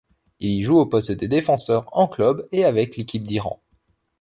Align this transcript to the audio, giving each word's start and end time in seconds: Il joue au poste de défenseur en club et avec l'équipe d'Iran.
Il 0.39 0.63
joue 0.63 0.79
au 0.79 0.87
poste 0.87 1.11
de 1.11 1.27
défenseur 1.27 1.85
en 1.91 2.07
club 2.07 2.47
et 2.51 2.65
avec 2.65 2.97
l'équipe 2.97 3.21
d'Iran. 3.23 3.61